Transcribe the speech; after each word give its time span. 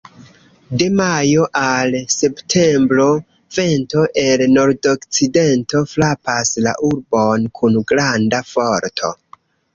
De 0.81 0.85
majo 0.99 1.43
al 1.59 1.97
septembro, 2.13 3.05
vento 3.59 4.07
el 4.23 4.43
nordokcidento 4.55 5.83
frapas 5.93 6.55
la 6.69 6.75
urbon 6.91 7.47
kun 7.61 7.79
granda 7.95 8.43
forto. 8.57 9.15